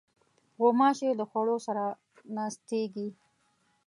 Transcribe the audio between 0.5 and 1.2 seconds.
غوماشې